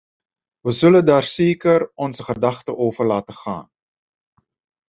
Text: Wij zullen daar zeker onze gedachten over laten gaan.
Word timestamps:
Wij 0.59 0.71
zullen 0.73 1.05
daar 1.05 1.23
zeker 1.23 1.91
onze 1.95 2.23
gedachten 2.23 2.77
over 2.77 3.05
laten 3.05 3.33
gaan. 3.35 3.69